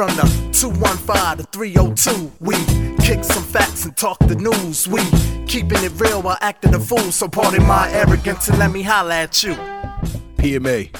[0.00, 2.54] From the 215 to 302, we
[3.04, 4.88] kick some facts and talk the news.
[4.88, 5.02] We
[5.46, 7.12] keeping it real while acting a fool.
[7.12, 9.52] So pardon my arrogance and let me holla at you.
[10.38, 10.96] PMA.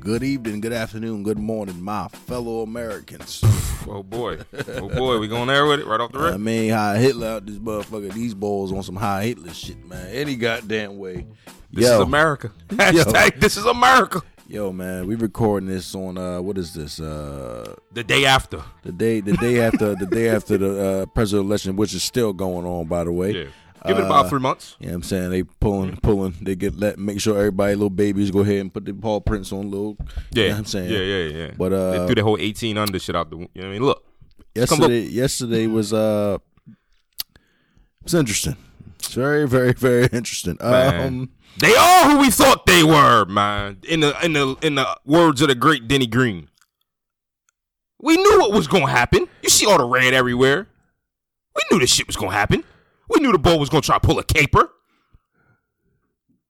[0.00, 3.42] Good evening, good afternoon, good morning, my fellow Americans.
[3.86, 6.32] Oh boy, oh boy, we going there with it right off the rip.
[6.32, 8.14] I mean, heil Hitler out this motherfucker.
[8.14, 10.06] These balls on some heil Hitler shit, man.
[10.06, 11.26] Any goddamn way.
[11.70, 12.50] This yo, is America.
[12.68, 14.22] Hashtag this is America.
[14.48, 17.00] Yo, man, we recording this on uh, what is this?
[17.00, 18.62] Uh, The day after.
[18.82, 20.70] the day, the day after, the day after the
[21.02, 23.32] uh, presidential election, which is still going on, by the way.
[23.32, 23.44] Yeah.
[23.86, 24.74] Give it about Uh, three months.
[24.80, 25.30] You know I'm saying?
[25.30, 26.34] They pulling, pulling.
[26.42, 29.52] They get let make sure everybody, little babies, go ahead and put the paw prints
[29.52, 29.96] on little.
[30.32, 30.42] Yeah.
[30.42, 30.90] You know what I'm saying?
[30.92, 31.50] Yeah, yeah, yeah.
[31.56, 33.36] But, uh, they threw the whole eighteen under shit out the.
[33.36, 33.82] You know what I mean?
[33.84, 34.04] Look,
[34.56, 36.38] yesterday yesterday was uh
[37.30, 38.56] it was interesting
[38.98, 41.06] it's very very very interesting Man.
[41.06, 43.78] um they are who we thought they were, man.
[43.88, 46.48] In the in the in the words of the great Denny Green,
[48.00, 49.28] we knew what was gonna happen.
[49.42, 50.68] You see all the red everywhere.
[51.54, 52.64] We knew this shit was gonna happen.
[53.08, 54.70] We knew the bull was gonna try to pull a caper.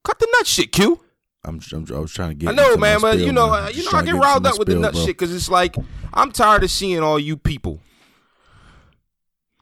[0.04, 1.00] Cut the nut shit, Q.
[1.44, 3.72] I'm, I'm i was trying to get I know, man, but spiel, you know, man.
[3.72, 5.00] you know, I trying get riled up with the nut bro.
[5.02, 5.76] shit because it's like
[6.12, 7.80] I'm tired of seeing all you people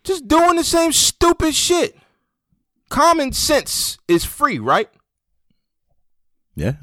[0.05, 1.97] just doing the same stupid shit.
[2.91, 4.89] Common sense is free, right?
[6.57, 6.75] Yeah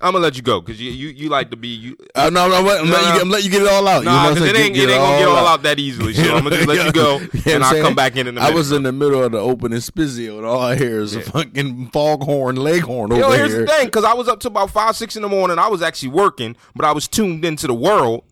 [0.00, 1.96] I'm gonna let you go because you, you you like to be you.
[2.14, 3.98] uh, no, no, I'm, letting, letting you get, I'm letting you get it all out.
[3.98, 5.78] you know Nah, what I'm because it ain't it ain't gonna get all out that
[5.80, 6.14] easily.
[6.14, 7.82] So I'm gonna just let you go, You and I'll saying?
[7.84, 10.60] come back in in I was in the middle of the opening spizio, and all
[10.60, 13.62] I hear is a fucking foghorn leghorn over Yo, here's here.
[13.62, 15.58] the thing, because I was up to about five, six in the morning.
[15.58, 18.22] I was actually working, but I was tuned into the world,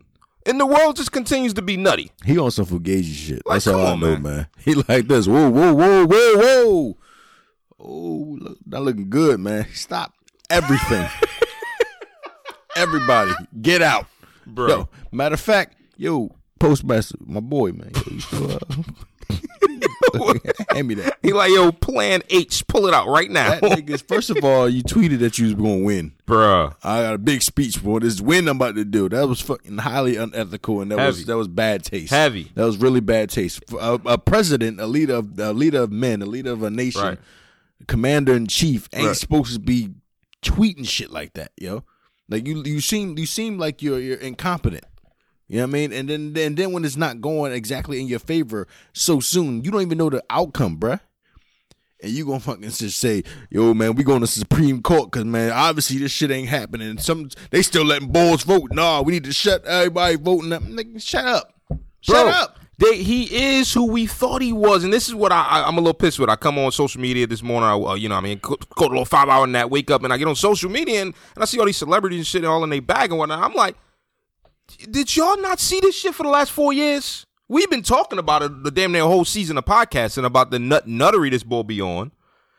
[0.46, 2.12] and the world just continues to be nutty.
[2.24, 3.42] He on some fugazi shit.
[3.44, 4.22] Like, That's all come I know, man.
[4.22, 4.46] man.
[4.58, 5.26] He like this.
[5.26, 6.96] Whoa, whoa, whoa, whoa, whoa.
[7.80, 9.66] Oh, look, not looking good, man.
[9.74, 10.12] Stop
[10.50, 11.08] everything.
[12.74, 14.06] Everybody, get out,
[14.46, 14.68] Bro.
[14.68, 16.30] Yo, matter of fact, yo,
[16.60, 17.90] postmaster, my boy, man.
[17.94, 18.58] Yo, you still, uh,
[20.74, 21.16] hand me that.
[21.22, 24.06] He like, yo, Plan H, pull it out right now, That niggas.
[24.06, 26.12] First of all, you tweeted that you was gonna win.
[26.26, 26.74] bruh.
[26.84, 29.08] I got a big speech for this win I'm about to do.
[29.08, 31.06] That was fucking highly unethical, and that Heavy.
[31.08, 32.10] was that was bad taste.
[32.12, 32.52] Heavy.
[32.56, 33.62] That was really bad taste.
[33.80, 37.00] A, a president, a leader of a leader of men, a leader of a nation,
[37.02, 37.18] Right.
[37.88, 39.16] commander in chief, ain't Right.
[39.16, 39.90] supposed to be
[40.46, 41.84] tweeting shit like that, yo.
[42.28, 44.84] Like you, you seem you seem like you're you're incompetent.
[45.48, 45.92] You know what I mean?
[45.92, 49.70] And then then then when it's not going exactly in your favor so soon, you
[49.70, 51.00] don't even know the outcome, bruh.
[52.02, 55.50] And you gonna fucking just say, "Yo, man, we going to Supreme Court because man,
[55.52, 58.72] obviously this shit ain't happening." Some they still letting bulls vote.
[58.72, 60.62] Nah, we need to shut everybody voting up.
[60.62, 61.54] Nigga, shut up,
[62.00, 62.58] shut Bro, up.
[62.78, 65.78] They, he is who we thought he was, and this is what I, I I'm
[65.78, 66.28] a little pissed with.
[66.28, 68.86] I come on social media this morning, I, uh, you know, I mean, go, go
[68.86, 71.42] a little five hour nap, wake up, and I get on social media, and, and
[71.42, 73.42] I see all these celebrities and shit all in their bag and whatnot.
[73.42, 73.76] I'm like,
[74.90, 77.24] did y'all not see this shit for the last four years?
[77.48, 80.86] We've been talking about it the damn near whole season of podcasting about the nut
[80.86, 82.10] nuttery this boy be on.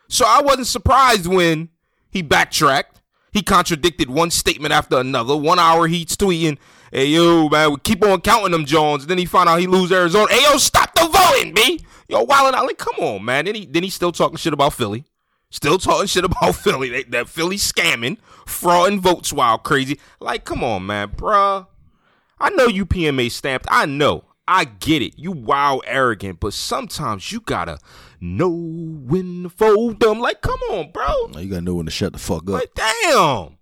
[0.08, 1.70] So I wasn't surprised when
[2.10, 3.02] he backtracked.
[3.34, 5.36] He contradicted one statement after another.
[5.36, 6.58] One hour he's tweeting,
[6.92, 9.92] "Hey yo, man, we keep on counting them Jones." Then he found out he lose
[9.92, 10.32] Arizona.
[10.32, 11.86] Hey yo, stop the voting, b.
[12.10, 12.66] Yo, wilding out.
[12.66, 13.46] Like, come on, man.
[13.46, 15.06] Then he then he still talking shit about Philly.
[15.50, 16.90] Still talking shit about Philly.
[16.90, 20.00] They, that Philly scamming, frauding votes wild crazy.
[20.20, 21.68] Like, come on, man, bruh.
[22.40, 23.68] I know you PMA stamped.
[23.70, 24.26] I know.
[24.48, 25.18] I get it.
[25.18, 27.80] You wild arrogant, but sometimes you gotta
[28.22, 30.20] know when to fold them.
[30.20, 31.40] Like, come on, bro.
[31.42, 32.50] You gotta know when to shut the fuck up.
[32.50, 33.58] Like, damn.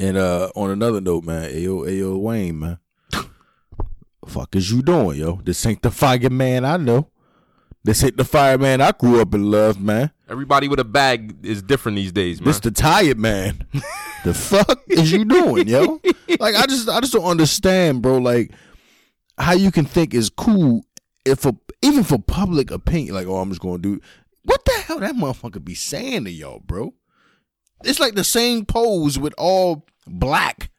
[0.00, 2.78] And uh on another note, man, Ayo, Ayo Wayne, man.
[4.26, 5.40] fuck is you doing, yo?
[5.44, 7.08] This ain't the fireman I know.
[7.84, 10.10] This ain't the fireman I grew up and loved, man.
[10.28, 12.46] Everybody with a bag is different these days, man.
[12.46, 13.66] This the tired man.
[14.24, 16.00] the fuck is you doing, yo?
[16.38, 18.18] Like I just I just don't understand, bro.
[18.18, 18.52] Like
[19.38, 20.84] how you can think is cool
[21.24, 24.00] if a, even for public opinion, like, oh, I'm just gonna do
[24.42, 26.94] what the hell that motherfucker be saying to y'all, bro?
[27.84, 30.70] It's like the same pose with all black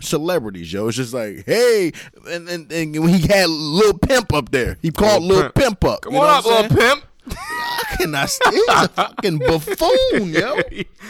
[0.00, 0.88] celebrities, yo.
[0.88, 1.92] It's just like, hey,
[2.28, 5.80] and and, and when he had Lil Pimp up there, he called Lil Lil Pimp.
[5.80, 6.00] Pimp up.
[6.02, 7.04] Come You know on what up, little pimp.
[7.30, 8.30] I cannot.
[8.50, 10.56] He's a fucking buffoon, yo.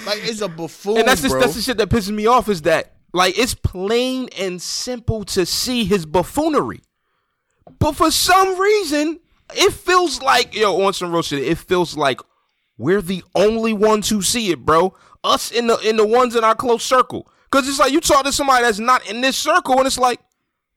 [0.06, 2.62] Like it's a buffoon, and that's just, that's the shit that pisses me off is
[2.62, 6.80] that like it's plain and simple to see his buffoonery,
[7.78, 9.20] but for some reason
[9.54, 11.44] it feels like yo on some real shit.
[11.44, 12.20] It feels like
[12.78, 14.92] we're the only ones who see it, bro.
[15.24, 18.24] Us in the in the ones in our close circle, because it's like you talk
[18.24, 20.20] to somebody that's not in this circle, and it's like,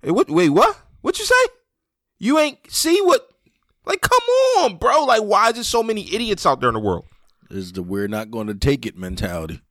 [0.03, 0.29] hey, what?
[0.29, 0.77] Wait, what?
[1.01, 1.33] What you say?
[2.19, 3.27] You ain't see what?
[3.85, 4.19] Like, come
[4.59, 5.03] on, bro.
[5.05, 7.05] Like, why is there so many idiots out there in the world?
[7.51, 9.61] is the we're not going to take it mentality.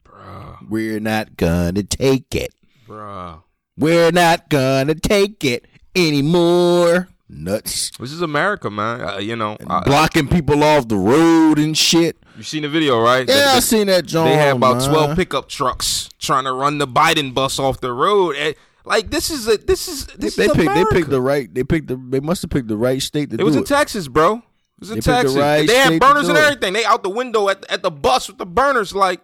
[0.69, 2.55] We're not gonna take it.
[2.88, 3.43] Bruh.
[3.77, 5.67] We're not gonna take it.
[5.97, 7.09] anymore.
[7.29, 7.91] Nuts.
[7.99, 9.00] This is America, man.
[9.00, 12.17] Uh, you know, I- Blocking people off the road and shit.
[12.36, 13.28] You seen the video, right?
[13.28, 14.26] Yeah, They- I seen that John.
[14.28, 14.88] They had about man.
[14.90, 18.36] twelve pickup trucks trying to run the Biden bus off the road.
[18.36, 18.54] And,
[18.84, 20.75] like this is a this is this They is picked.
[20.75, 21.52] They picked the right.
[21.52, 21.96] They picked the.
[21.96, 23.60] They must have picked the right state to It do was it.
[23.60, 24.36] in Texas, bro.
[24.36, 24.42] It
[24.81, 25.36] was in They picked the Texas.
[25.36, 26.72] right they had burners and everything.
[26.75, 28.94] They out the window at at the bus with the burners.
[28.94, 29.20] Like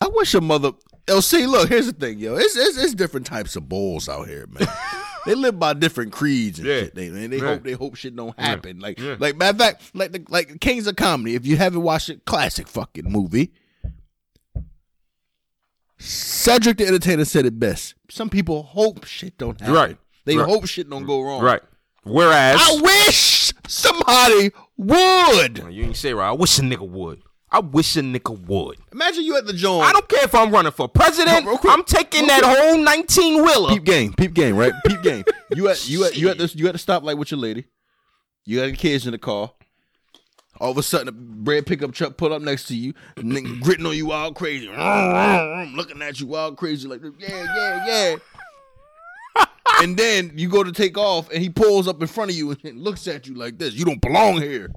[0.00, 0.72] I wish a mother.
[1.08, 1.68] Yo, see, look.
[1.70, 2.36] Here's the thing, yo.
[2.36, 4.68] It's it's, it's different types of bulls out here, man.
[5.26, 6.80] they live by different creeds and Yeah.
[6.80, 6.94] shit.
[6.94, 7.44] They man, they Yeah.
[7.54, 8.78] hope they hope shit don't happen.
[8.80, 9.16] Like Yeah.
[9.18, 11.34] like matter of fact, like the like Kings of Comedy.
[11.34, 13.52] If you haven't watched it, classic fucking movie.
[15.98, 17.94] Cedric the Entertainer said it best.
[18.10, 19.74] Some people hope shit don't happen.
[19.74, 19.96] Right.
[20.26, 20.46] They Right.
[20.46, 21.42] hope shit don't go wrong.
[21.42, 21.62] right.
[22.04, 25.58] Whereas I wish somebody would.
[25.70, 26.28] you ain't say right.
[26.28, 27.22] I wish a nigga would.
[27.50, 28.76] I wish a nigga would.
[28.92, 29.84] Imagine you at the joint.
[29.84, 31.46] I don't care if I'm running for president.
[31.46, 31.72] Real quick.
[31.72, 33.70] I'm taking that whole 19 wheeler.
[33.70, 34.72] peep game, peep game, right?
[34.86, 35.24] Peep game.
[35.50, 37.64] You at you at you at this you at the stoplight with your lady.
[38.44, 39.50] You got the kids in the car.
[40.60, 43.86] All of a sudden, a bread pickup truck pull up next to you, nigga gritting
[43.86, 47.86] on you all crazy, I'm looking at you all crazy like, yeah, yeah,
[49.36, 49.44] yeah.
[49.82, 52.56] and then you go to take off, and he pulls up in front of you
[52.64, 53.72] and looks at you like this.
[53.74, 54.70] You don't belong here.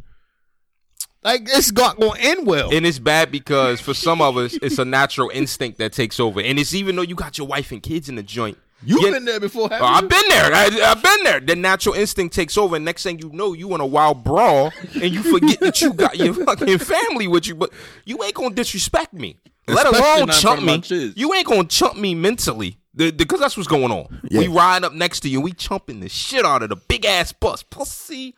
[1.23, 2.73] Like it's not going to end well.
[2.73, 6.41] And it's bad because for some of us, it's a natural instinct that takes over.
[6.41, 8.57] And it's even though you got your wife and kids in the joint.
[8.83, 9.85] You've yet- been there before, haven't Oh.
[9.88, 10.51] I've been there.
[10.51, 11.39] I, I've been there.
[11.39, 14.71] The natural instinct takes over, and next thing you know, you in a wild brawl,
[14.95, 17.53] and you forget that you got your fucking family with you.
[17.53, 17.71] But
[18.06, 21.13] you ain't gonna disrespect me, let Especially alone not in front chump me.
[21.15, 24.19] You ain't gonna chump me mentally, because that's what's going on.
[24.31, 27.31] We ride up next to you, we chumping the shit out of the big ass
[27.33, 28.33] bus, pussy.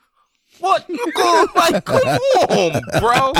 [0.59, 1.83] What going like?
[1.85, 2.01] Come
[2.49, 3.33] on, bro.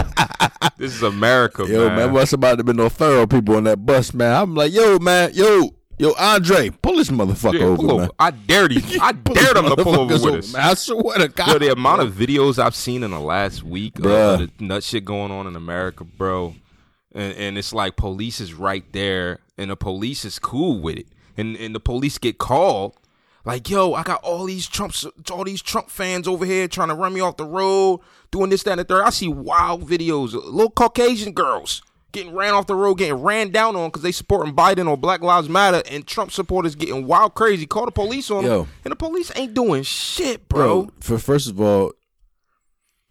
[0.78, 1.96] This is America, Yo, man.
[1.98, 4.36] man, must about to be no thorough people on that bus, man.
[4.36, 8.10] I'm like, yo, man, yo, yo, Andre, pull this motherfucker Yeah, over, pull man.
[8.20, 8.82] I dare you.
[9.02, 10.54] I dare them to pull over with us.
[10.54, 10.62] man.
[10.64, 11.48] I swear to God.
[11.48, 14.42] Yo, the amount of videos I've seen in the last week of, Bruh.
[14.42, 16.56] of the nut shit going on in America, bro,
[17.14, 21.08] and, and it's like police is right there, and the police is cool with it,
[21.38, 22.98] and and the police get called,
[23.46, 26.96] like, yo, I got all these Trumps, all these Trump fans over here trying to
[26.96, 28.00] run me off the road,
[28.32, 29.04] doing this, that, and the third.
[29.04, 31.82] I see wild videos, of little Caucasian girls.
[32.14, 35.22] Getting ran off the road, getting ran down on because they supporting Biden or Black
[35.22, 37.66] Lives Matter, and Trump supporters getting wild crazy.
[37.66, 38.68] Call the police on them, Yo.
[38.86, 40.84] and the police ain't doing shit, bro.
[40.84, 40.94] bro.
[41.00, 41.94] For first of all,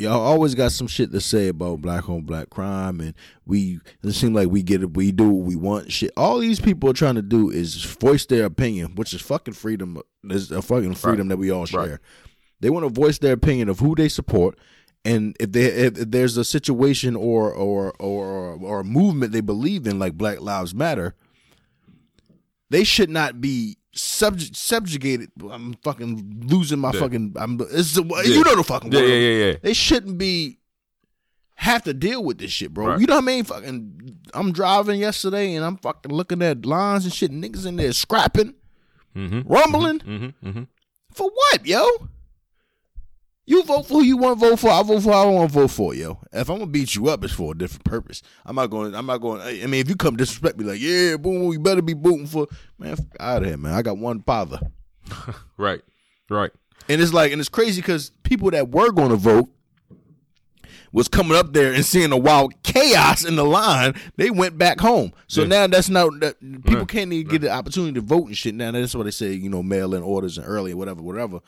[0.02, 3.14] y'all always got some shit to say about black on black crime, and
[3.46, 5.93] we it seems like we get it, we do what we want.
[5.93, 9.54] Shit, all these people are trying to do is voice their opinion, which is fucking
[9.54, 10.00] freedom.
[10.25, 11.81] Is a fucking freedom that we all share.
[11.81, 11.99] Right.
[12.60, 14.58] They want to voice their opinion of who they support.
[15.04, 19.87] And if they if there's a situation or or or or a movement they believe
[19.87, 21.14] in, like Black Lives Matter,
[22.70, 25.30] they should not be subjugated.
[25.50, 27.00] I'm fucking losing my Yeah.
[27.00, 27.34] fucking.
[27.36, 27.60] I'm.
[27.70, 28.22] It's, Yeah.
[28.22, 29.08] You know the fucking Yeah, word.
[29.08, 29.56] yeah, yeah, yeah.
[29.62, 30.58] They shouldn't be
[31.56, 32.86] have to deal with this shit, bro.
[32.88, 33.00] Right.
[33.00, 33.44] You know what I mean?
[33.44, 34.18] Fucking.
[34.34, 37.30] I'm driving yesterday and I'm fucking looking at lines and shit.
[37.30, 38.54] Niggas in there scrapping,
[39.16, 39.40] Mm-hmm.
[39.52, 40.48] rumbling Mm-hmm.
[40.48, 40.62] Mm-hmm.
[41.12, 41.86] for what, yo?
[43.52, 44.70] You vote for who you want to vote for.
[44.70, 46.18] I vote for who I want to vote for, yo.
[46.32, 48.23] If I'm gonna beat you up, it's for a different purpose.
[48.47, 48.94] I'm not going.
[48.94, 49.42] I'm not going.
[49.42, 52.47] I mean, if you come disrespect me, like, yeah, boom, you better be booting for
[52.78, 52.97] man.
[53.21, 53.75] Out of here, man.
[53.75, 54.59] I got one father,
[55.59, 55.82] Right.
[56.30, 56.50] Right.
[56.88, 59.50] and it's like, and it's crazy because people that were going to vote
[60.90, 63.94] was coming up there and seeing the wild chaos in the line.
[64.16, 65.12] They went back home.
[65.26, 65.49] So Yeah.
[65.49, 66.88] now that's not that people Right.
[66.88, 68.54] can't even get the opportunity to vote and shit.
[68.54, 71.40] Now that's why they say you know mail in orders and early or whatever whatever.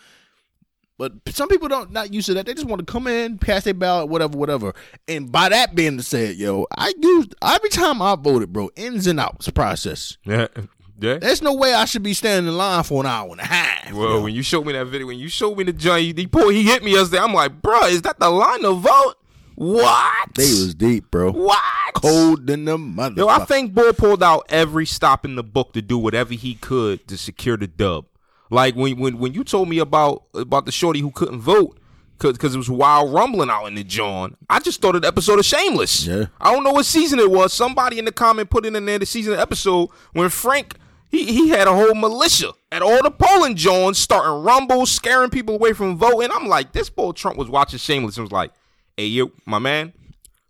[0.96, 2.46] But some people don't not used to that.
[2.46, 4.74] They just want to come in, cast their ballot, whatever, whatever.
[5.08, 9.18] And by that being said, yo, I used every time I voted, bro, ins and
[9.18, 10.16] outs process.
[10.24, 10.48] Yeah.
[11.00, 11.18] Yeah.
[11.18, 13.92] There's no way I should be standing in line for an hour and a half.
[13.92, 16.54] Well, when you showed me that video, when you showed me the joint, he pulled,
[16.54, 17.18] he hit me yesterday.
[17.18, 19.14] I'm like, bro, is that the line to vote?
[19.56, 20.28] What?
[20.34, 21.32] they was deep, bro.
[21.32, 21.60] what?
[21.94, 23.16] Cold than the mother.
[23.16, 26.54] Yo, I think Boy pulled out every stop in the book to do whatever he
[26.54, 28.06] could to secure the dub.
[28.50, 31.78] Like when when when you told me about about the shorty who couldn't vote
[32.18, 35.08] because cause it was wild rumbling out in the John, I just thought of the
[35.08, 36.06] episode of Shameless.
[36.06, 36.26] Yeah.
[36.40, 37.52] I don't know what season it was.
[37.52, 40.76] Somebody in the comment put in there the season the episode when Frank
[41.14, 45.54] he he had a whole militia at all the polling Johns starting rumbles, scaring people
[45.54, 46.28] away from voting.
[46.32, 48.50] I'm like, this boy Trump was watching Shameless and was like,
[48.96, 49.92] "Hey, you, my man,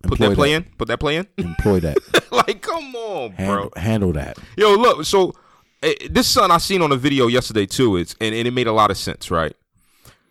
[0.03, 0.55] put Employ that play that.
[0.65, 1.97] in, put that play in." employ that.
[2.31, 3.69] like, come on, bro.
[3.75, 4.37] handle, that.
[4.57, 5.05] Yo, look.
[5.05, 5.33] So
[5.81, 7.97] Eh, this son I seen on a video yesterday too.
[7.97, 9.55] It's and, and it made a lot of sense, right?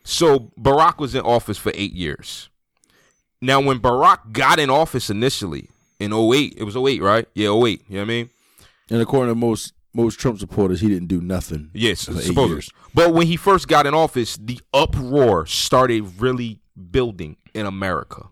[0.05, 2.51] So Barack was in office for eight years.
[3.41, 7.27] Now, when Barack got in office initially in 08, it was 08, right?
[7.35, 7.85] Yeah, 08.
[7.89, 8.31] You know what I mean?
[8.91, 11.71] And according to most most Trump supporters, he didn't do nothing.
[11.73, 12.09] Yes,
[12.49, 12.71] years.
[12.95, 16.61] But when he first got in office, the uproar started really
[16.91, 18.29] building in America.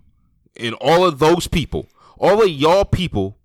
[0.57, 1.89] And all of those people,
[2.19, 3.39] all of y'all people,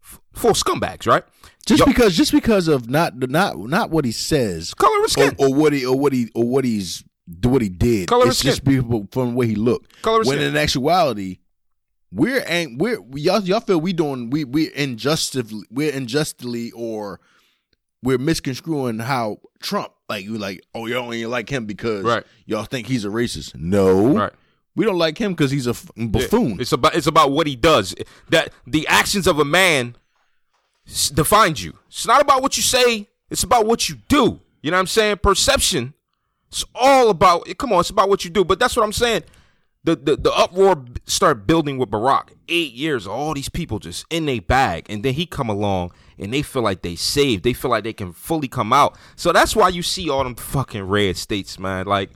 [0.00, 1.22] full scumbags, right?
[1.70, 5.08] Just Y'all- because, just because of not not not what he says, color of or,
[5.08, 5.34] skin.
[5.38, 7.04] or what he or what he or what he's
[7.44, 8.08] what he did.
[8.08, 10.02] Color of it's just people from the way he looked.
[10.02, 11.38] Color of when in actuality,
[12.10, 17.20] we're ain't we're y'all y'all feel we doing we we injustively we're unjustly or
[18.02, 22.24] we're misconstruing how Trump like you like oh you don't even like him because Right.
[22.46, 23.54] y'all think he's a racist.
[23.54, 24.32] No, Right.
[24.74, 26.60] we don't like him because he's a buffoon.
[26.60, 27.94] It's about it's about what he does.
[28.30, 29.94] That the actions of a man
[31.10, 31.78] defines you.
[31.88, 33.08] It's not about what you say.
[33.30, 34.40] It's about what you do.
[34.62, 35.18] You know what I'm saying?
[35.18, 35.94] Perception.
[36.48, 37.48] It's all about.
[37.48, 38.44] Eh, come on, it's about what you do.
[38.44, 39.22] But that's what I'm saying.
[39.84, 42.30] The the, the uproar start building with Barack.
[42.48, 46.34] Eight years, all these people just in their bag, and then he come along and
[46.34, 47.44] they feel like they saved.
[47.44, 48.98] They feel like they can fully come out.
[49.14, 51.86] So that's why you see all them fucking red states, man.
[51.86, 52.10] Like.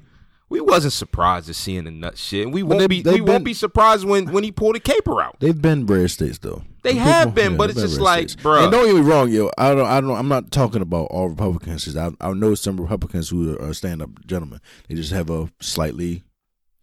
[0.54, 2.49] We wasn't surprised to seeing the nut shit.
[2.49, 5.34] We won't be we won't be surprised when when he pulled a caper out.
[5.40, 6.62] They've been red states though.
[6.82, 8.42] They The have been, but they've it's been just like, states.
[8.44, 8.62] bruh.
[8.62, 9.50] And don't get me wrong, yo.
[9.58, 9.87] I don't.
[9.87, 10.16] I don't.
[10.16, 11.87] I'm not talking about all Republicans.
[11.87, 14.61] 'cause I I know some Republicans who are stand up gentlemen.
[14.88, 16.23] They just have a slightly,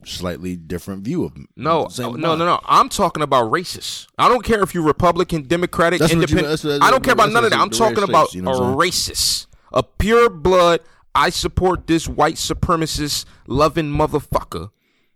[0.03, 1.47] slightly different view of them.
[1.55, 2.59] No, no, no, no.
[2.65, 4.07] I'm talking about racists.
[4.17, 6.49] I don't care if you're Republican, Democratic, That's what you- independent.
[6.49, 7.59] that's that's I don't care about none of that.
[7.59, 10.81] I'm talking red about states, you know a racist, a pure blood.
[11.13, 14.71] I support this white supremacist loving motherfucker.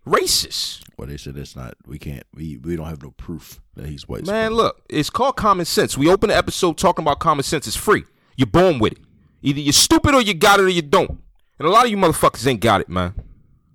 [0.06, 0.82] Racist.
[0.96, 1.74] Well, they said it's not.
[1.86, 2.22] We can't.
[2.32, 4.26] We we don't have no proof that he's white.
[4.26, 5.98] Man, look, it's called common sense.
[5.98, 7.66] We open the episode talking about common sense.
[7.66, 8.04] It's free.
[8.36, 8.98] You're born with it.
[9.42, 11.18] Either you're stupid or you got it or you don't.
[11.58, 13.14] And a lot of you motherfuckers ain't got it, man.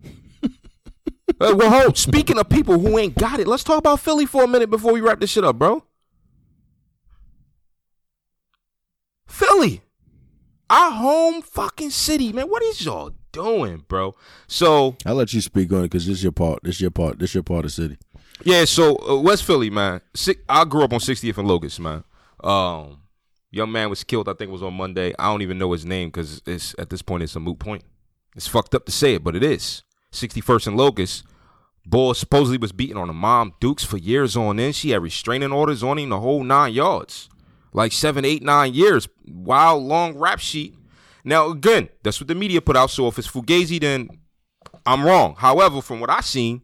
[1.40, 1.98] Uh, well, hold.
[1.98, 4.94] Speaking of people who ain't got it, let's talk about Philly for a minute before
[4.94, 5.84] we wrap this shit up, bro.
[9.26, 9.82] Philly,
[10.72, 12.48] our home fucking city, man.
[12.48, 14.16] What is y'all doing, bro?
[14.48, 16.64] So I'll let you speak on it because this is your part.
[16.64, 17.20] This is your part.
[17.20, 17.98] This is your part of the city.
[18.44, 20.02] Yeah, so uh, West Philly, man.
[20.50, 22.04] I grew up on 60th and Locust, man.
[22.42, 23.02] Um,
[23.52, 24.30] young man was killed.
[24.30, 25.14] I think it was on Monday.
[25.20, 27.84] I don't even know his name because it's at this point it's a moot point.
[28.36, 29.84] It's fucked up to say it, but it is.
[30.14, 31.24] 61st and Locust.
[31.86, 34.76] Boy supposedly was beating on the mom Dukes for years on end.
[34.76, 37.28] She had restraining orders on him the whole nine yards,
[37.74, 39.08] like seven, eight, nine years.
[39.26, 40.76] Wild long rap sheet.
[41.24, 42.90] Now again, that's what the media put out.
[42.90, 44.10] So if it's Fugazi, then
[44.86, 45.36] I'm wrong.
[45.38, 46.62] However, from what I seen,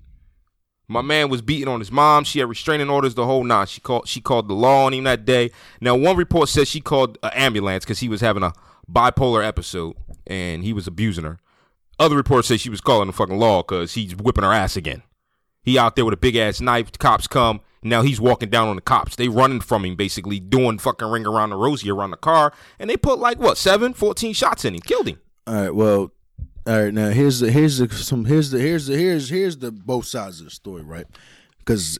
[0.87, 2.23] my man was beating on his mom.
[2.23, 3.69] She had restraining orders the whole night.
[3.69, 5.51] She called she called the law on him that day.
[5.81, 8.53] Now one report says she called an ambulance because he was having a
[8.91, 9.95] bipolar episode
[10.25, 11.39] and he was abusing her.
[11.99, 15.03] Other reports say she was calling the fucking law because he's whipping her ass again.
[15.63, 16.91] He out there with a big ass knife.
[16.97, 17.61] Cops come.
[17.83, 19.15] Now he's walking down on the cops.
[19.15, 22.53] They running from him, basically doing fucking ring around the rosy around the car.
[22.79, 25.19] And they put like what seven, 14 shots in him, killed him.
[25.45, 25.75] All right.
[25.75, 26.11] Well,
[26.65, 26.93] all right.
[26.93, 30.39] Now here's the here's the some here's the here's the here's here's the both sides
[30.39, 31.05] of the story, right?
[31.59, 31.99] Because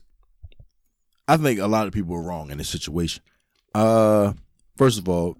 [1.26, 3.22] I think a lot of people are wrong in this situation.
[3.74, 4.32] Uh,
[4.76, 5.36] first of all,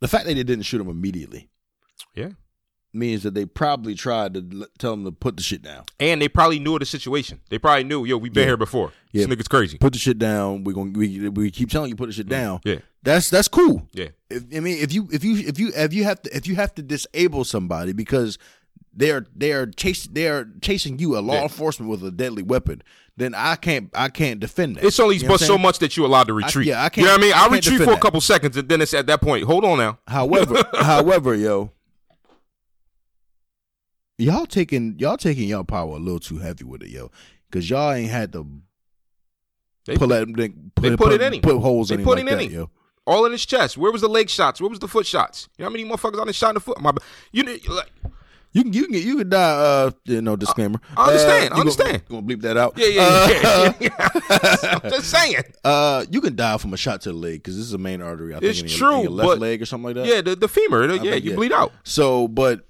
[0.00, 1.48] the fact that they didn't shoot him immediately
[2.14, 2.30] Yeah.
[2.94, 5.84] Means that they probably tried to l- tell them to put the shit down.
[6.00, 7.40] And they probably knew of the situation.
[7.50, 8.48] They probably knew, yo, we've been Yeah.
[8.50, 8.92] here before.
[9.12, 9.26] Yeah.
[9.26, 9.78] This nigga's crazy.
[9.78, 10.64] Put the shit down.
[10.64, 12.30] We're gonna we we keep telling you put the shit mm.
[12.30, 12.60] down.
[12.64, 12.76] Yeah.
[13.02, 13.88] That's that's cool.
[13.92, 14.08] Yeah.
[14.30, 16.54] If, I mean, if you if you if you if you have to if you
[16.56, 18.38] have to disable somebody because
[18.96, 21.42] they're they're chasing they're chasing you a law Yeah.
[21.42, 22.82] enforcement with a deadly weapon,
[23.16, 24.84] then I can't I can't defend that.
[24.84, 25.62] It's only You know but I'm so saying?
[25.62, 26.66] much that you're allowed to retreat.
[26.68, 27.32] yeah, I can't- you know what I mean?
[27.32, 28.00] I I, can't retreat defend for a that.
[28.02, 29.44] couple seconds, and then it's at that point.
[29.44, 29.98] Hold on now.
[30.08, 31.72] However, however, yo,
[34.18, 37.10] y'all taking y'all taking y'all power a little too heavy with it, yo,
[37.50, 38.46] because y'all ain't had to
[39.86, 40.26] They pull that
[40.74, 41.40] put, put it in him.
[41.40, 42.70] put holes They in him put like it in that, yo.
[43.06, 43.76] all in his chest.
[43.76, 44.60] Where was the leg shots?
[44.60, 45.48] Where was the foot shots?
[45.58, 46.80] You know how many motherfuckers on the shot in the foot?
[46.80, 46.92] My,
[47.32, 47.90] you like,
[48.52, 49.50] You can you can get you can die.
[49.50, 50.78] Uh, you know, disclaimer.
[50.96, 52.02] I understand, Uh, I understand.
[52.08, 52.74] Gonna, gonna bleep that out.
[52.76, 53.72] yeah, yeah, yeah.
[53.80, 53.90] yeah,
[54.60, 54.80] yeah.
[54.84, 55.42] I'm just saying.
[55.64, 58.00] Uh, you can die from a shot to the leg because this is a main
[58.02, 58.34] artery.
[58.34, 60.06] I It's in your, true, in your left but- leg or something like that.
[60.06, 60.86] Yeah, the, the femur.
[60.86, 61.36] the- yeah, think, you yeah.
[61.36, 61.72] bleed out.
[61.84, 62.66] So, but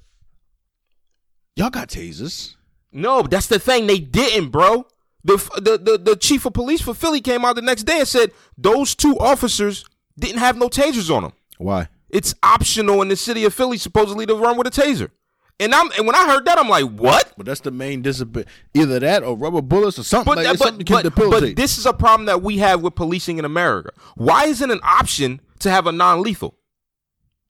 [1.57, 2.57] y'all got tasers.
[2.93, 3.87] No, but that's the thing.
[3.87, 4.87] They didn't, bro.
[5.25, 8.09] The, the the the chief of police for Philly came out the next day and
[8.09, 9.85] said those two officers
[10.19, 11.33] didn't have no tasers on them.
[11.59, 11.89] Why?
[12.11, 15.11] It's optional in the city of Philly supposedly to run with a taser.
[15.59, 17.33] And I'm and when I heard that, I'm like, what?
[17.37, 18.45] But that's the main discipline.
[18.75, 20.59] Either that or rubber bullets or something But, like that.
[20.59, 23.45] Something but, to but, but this is a problem that we have with policing in
[23.45, 23.93] America.
[24.17, 26.55] Why isn't an option to have a non-lethal?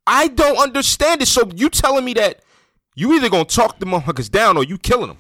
[0.06, 1.26] I don't understand it.
[1.28, 2.44] So you telling me that
[2.95, 5.19] you either gonna talk the motherfuckers down or you killing them?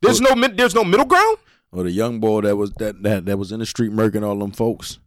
[0.00, 1.38] There's no mid, there's no middle ground.
[1.70, 4.36] or the young boy that was that that that was in the street murking all
[4.38, 4.98] them folks,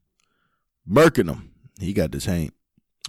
[0.90, 1.52] murking them.
[1.80, 2.52] He got this hang.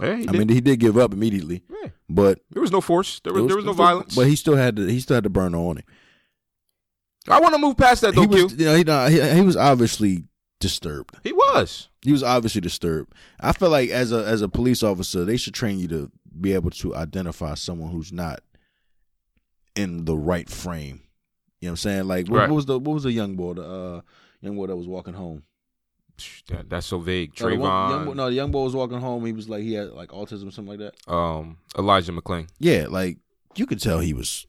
[0.00, 0.32] Yeah, I did.
[0.32, 1.88] mean, he did give up immediately, Yeah.
[2.08, 3.20] but there was no force.
[3.20, 4.14] There was, it there was no violence.
[4.14, 4.86] But he still had to.
[4.86, 5.84] He still had to burn on him.
[7.28, 9.56] I want to move past that though, He was, you know, he, he, he was
[9.56, 10.24] obviously
[10.60, 11.16] disturbed.
[11.24, 11.88] he was.
[12.02, 13.12] He was obviously disturbed.
[13.40, 16.10] I feel like as a as a police officer, they should train you to
[16.40, 18.40] be able to identify someone who's not
[19.76, 21.02] in the right frame.
[21.60, 22.08] You know what I'm saying?
[22.08, 22.48] Like what, Right.
[22.50, 24.00] what was the what was the young boy, the uh,
[24.40, 25.42] young boy that was walking home?
[26.48, 27.38] That, that's so vague.
[27.40, 29.26] No, the one- young Trayvon, boy- no, the young boy was walking home.
[29.26, 31.12] He was like he had like autism, something like that.
[31.12, 32.48] um, Elijah McClain.
[32.58, 33.18] Yeah, like
[33.54, 34.46] you could tell he was.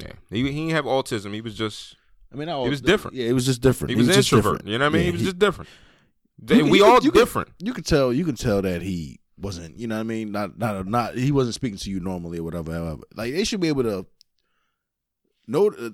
[0.00, 1.34] Yeah, he he didn't have autism.
[1.34, 1.96] He was just
[2.32, 3.14] I mean, He was different.
[3.16, 3.90] Yeah, it was just different.
[3.90, 4.64] he was an introvert.
[4.66, 5.00] You know what I mean?
[5.00, 5.68] Yeah, he was he- just different.
[6.46, 7.48] Could- we all could- you could- different.
[7.58, 8.10] You could tell.
[8.12, 9.78] You could tell that he wasn't.
[9.78, 10.32] You know what I mean?
[10.32, 11.14] Not not not.
[11.14, 12.72] He wasn't speaking to you normally or whatever.
[12.72, 14.06] However, like they should be able to
[15.52, 15.90] note, uh,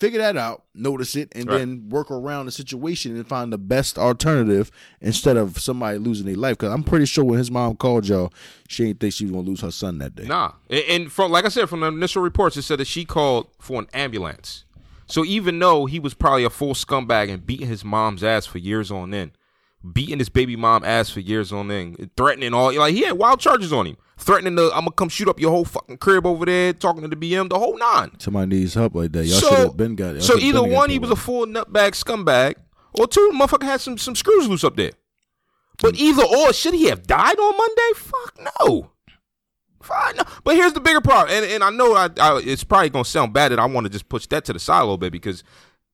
[0.00, 1.58] figure that out, notice it, and Right.
[1.58, 6.34] then work around the situation and find the best alternative instead of somebody losing their
[6.36, 6.58] life.
[6.58, 8.32] Because I'm pretty sure when his mom called y'all,
[8.68, 10.24] she didn't think she was gonna lose her son that day.
[10.24, 13.04] Nah, and, and from like I said, from the initial reports, it said that she
[13.04, 14.64] called for an ambulance.
[15.06, 18.58] So even though he was probably a full scumbag and beating his mom's ass for
[18.58, 19.30] years on end,
[19.92, 23.40] beating his baby mom ass for years on end, threatening all like he had wild
[23.40, 26.44] charges on him, threatening to I'm gonna come shoot up your whole fucking crib over
[26.44, 28.18] there, talking to the BM, the whole nine.
[28.18, 29.24] Somebody needs help like that.
[29.24, 30.14] Y'all so should have been got.
[30.14, 32.54] y'all so either one, he was a full nutbag scumbag,
[32.92, 34.92] or two, the motherfucker had some some screws loose up there.
[35.78, 35.98] But mm.
[35.98, 37.92] either or, should he have died on Monday?
[37.94, 38.90] Fuck no.
[39.82, 40.22] Fuck no.
[40.42, 43.32] But here's the bigger problem, and, and I know I, I, it's probably gonna sound
[43.32, 45.44] bad that I want to just push that to the side a little bit because,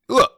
[0.08, 0.32] look,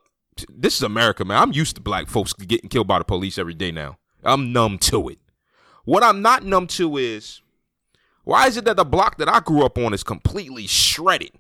[0.49, 1.41] this is America, man.
[1.41, 3.99] I'm used to black folks getting killed by the police every day now.
[4.23, 5.19] I'm numb to it.
[5.85, 7.43] What I'm not numb to is
[8.25, 11.33] why is it that the block that I grew up on is completely shredded,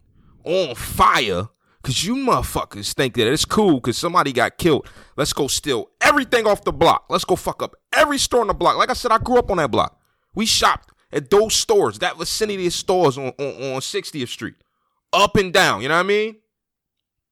[0.45, 1.49] on fire?
[1.83, 4.89] Cause you motherfuckers think that it's cool because somebody got killed.
[5.19, 7.05] Let's go steal everything off the block.
[7.11, 8.79] Let's go fuck up every store on the block.
[8.79, 10.01] Like I said, I grew up on that block.
[10.35, 14.55] We shopped at those stores, that vicinity of stores on, on, on 60th Street.
[15.13, 16.37] Up and down, you know what I mean?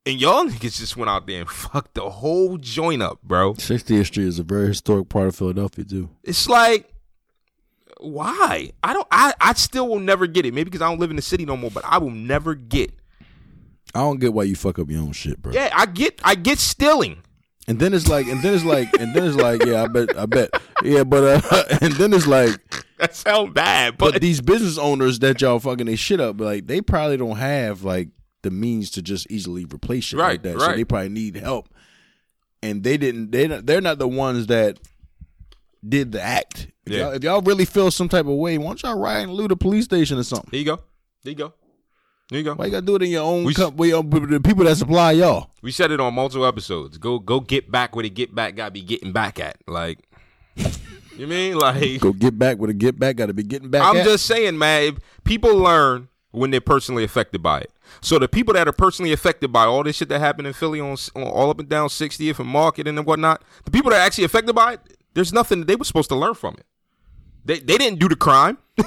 [0.04, 3.54] And y'all niggas just went out there and fucked the whole joint up, bro.
[3.54, 6.10] 60th Street is a very historic part of Philadelphia too.
[6.24, 6.92] It's like,
[8.00, 8.72] why?
[8.82, 9.06] I don't.
[9.12, 10.54] I I still will never get it.
[10.54, 11.70] Maybe because I don't live in the city no more.
[11.70, 12.90] But I will never get.
[13.94, 15.52] I don't get why you fuck up your own shit, bro.
[15.52, 16.20] Yeah, I get.
[16.24, 17.22] I get stealing.
[17.68, 20.18] And then it's like, and then it's like, and then it's like, yeah, I bet,
[20.18, 20.50] I bet,
[20.82, 22.58] yeah, but uh, and then it's like,
[22.98, 26.66] That sounds bad, but but, these business owners that y'all fucking they shit up, like
[26.66, 28.08] they probably don't have like
[28.42, 31.68] the means to just easily replace shit like Right, that, so they probably need help.
[32.62, 34.78] And they didn't, They they're not the ones that
[35.86, 36.68] did the act.
[36.86, 36.98] If, Yeah.
[36.98, 39.50] y'all, if y'all really feel some type of way, why don't y'all ride and loot
[39.52, 40.48] a police station or something?
[40.50, 40.76] there you go.
[41.24, 41.52] There you go.
[42.30, 42.54] There you go.
[42.54, 43.90] Why you gotta do it in your own We- company?
[43.90, 45.50] The people that supply y'all.
[45.60, 46.98] We said it on multiple episodes.
[46.98, 49.56] Go go get back where the get back got to be getting back at.
[49.68, 49.98] Like,
[51.16, 52.00] you mean like?
[52.00, 53.16] Go get back with a get back.
[53.16, 53.82] Got to be getting back.
[53.82, 54.04] I'm at.
[54.04, 54.98] just saying, man.
[55.24, 57.72] People learn when they're personally affected by it.
[58.00, 60.80] So the people that are personally affected by all this shit that happened in Philly
[60.80, 64.06] on, on all up and down 60th and Market and whatnot, the people that are
[64.06, 64.80] actually affected by it,
[65.14, 66.66] there's nothing they were supposed to learn from it.
[67.44, 68.58] They they didn't do the crime.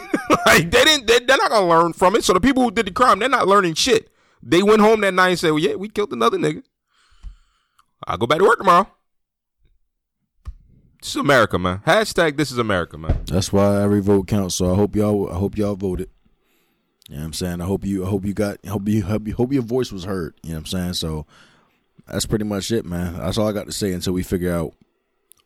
[0.46, 1.08] like they didn't.
[1.08, 2.24] They, they're not gonna learn from it.
[2.24, 4.10] So the people who did the crime, they're not learning shit.
[4.42, 6.64] They went home that night and said, "Well, yeah, we killed another nigga.
[8.08, 8.88] I'll go back to work tomorrow."
[11.02, 11.82] This is America, man.
[11.86, 13.20] Hashtag This is America, man.
[13.26, 14.56] That's why every vote counts.
[14.56, 15.30] So I hope y'all.
[15.30, 16.10] I hope y'all voted.
[17.10, 17.62] You know what I'm saying?
[17.62, 18.06] I hope you.
[18.06, 18.58] I hope you got.
[18.66, 19.04] I hope you.
[19.04, 20.34] Hope, you, hope your voice was heard.
[20.44, 20.94] You know what I'm saying?
[20.94, 21.26] So
[22.08, 23.18] that's pretty much it, man.
[23.20, 24.74] That's all I got to say until we figure out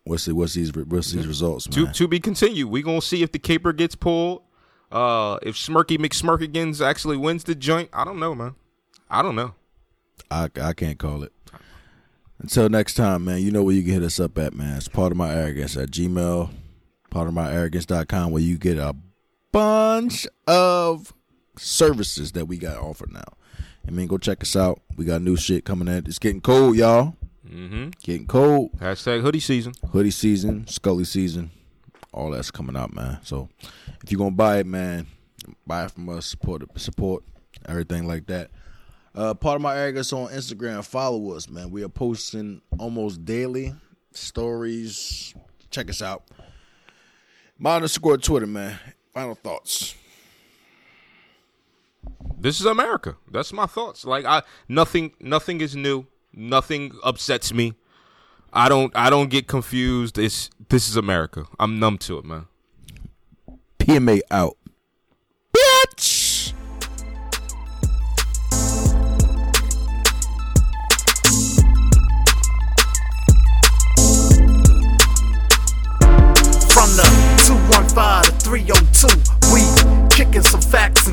[0.04, 1.92] what's the, what's these what's these results, To man.
[1.94, 2.68] to be continued.
[2.70, 4.42] We gonna see if the caper gets pulled.
[4.90, 7.90] Uh, if Smirky McSmirkigans actually wins the joint.
[7.92, 8.54] I don't know, man.
[9.10, 9.54] I don't know.
[10.30, 11.32] I I can't call it.
[12.38, 13.42] Until next time, man.
[13.42, 14.78] You know where you can hit us up at, man.
[14.78, 16.50] It's pardon my arrogance at Gmail.
[17.10, 18.96] Pardon my arrogance.com where you get a
[19.52, 21.12] bunch of
[21.60, 23.24] services that we got offered now.
[23.86, 24.80] I mean, go check us out.
[24.96, 26.06] We got new shit coming in.
[26.06, 27.16] It's getting cold, y'all.
[27.48, 27.90] Mm-hmm.
[28.02, 28.72] Getting cold.
[28.78, 29.72] Hashtag hoodie season.
[29.92, 31.50] Hoodie season, Scully season,
[32.12, 33.18] all that's coming out, man.
[33.22, 33.48] So
[34.02, 35.06] if you're gonna buy it, man,
[35.66, 36.26] buy it from us.
[36.26, 37.24] Support it, support
[37.66, 38.50] everything like that.
[39.14, 40.84] Uh, pardon my arrogance on Instagram.
[40.84, 41.70] Follow us, man.
[41.70, 43.74] We are posting almost daily
[44.12, 45.34] stories.
[45.70, 46.24] Check us out.
[47.58, 48.78] My underscore Twitter, man.
[49.12, 49.96] Final thoughts.
[52.38, 53.16] This is America.
[53.30, 54.04] That's my thoughts.
[54.04, 56.06] Like I nothing nothing is new.
[56.32, 57.74] Nothing upsets me.
[58.52, 60.18] I don't I don't get confused.
[60.18, 61.46] It's this is America.
[61.58, 62.46] I'm numb to it, man.
[63.78, 64.56] PMA out.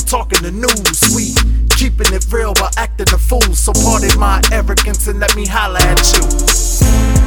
[0.08, 1.16] The news.
[1.16, 1.36] We
[1.76, 3.42] keeping it real while acting a fool.
[3.54, 7.27] So pardon my arrogance and let me holler at you.